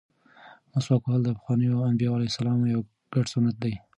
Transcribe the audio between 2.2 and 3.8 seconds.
السلام یو ګډ سنت دی.